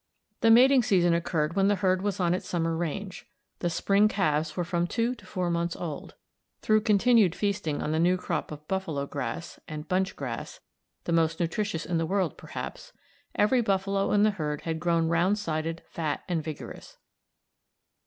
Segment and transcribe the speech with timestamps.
[0.39, 3.27] The mating season occurred when the herd was on its summer range.
[3.59, 6.15] The spring calves were from two to four months old.
[6.63, 10.59] Through continued feasting on the new crop of buffalo grass and bunch grass
[11.03, 12.93] the most nutritious in the world, perhaps
[13.35, 16.97] every buffalo in the herd had grown round sided, fat, and vigorous.